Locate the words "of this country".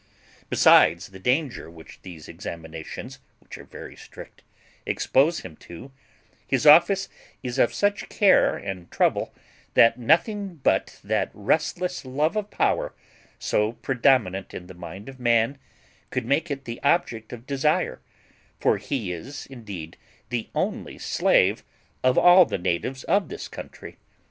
23.03-23.97